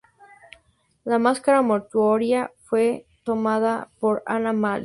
Su 1.03 1.11
máscara 1.19 1.61
mortuoria 1.61 2.51
fue 2.63 3.05
tomada 3.23 3.87
por 3.99 4.23
Anna 4.25 4.51
Mahler. 4.51 4.79